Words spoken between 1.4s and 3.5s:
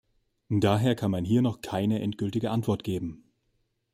noch keine endgültige Antwort geben.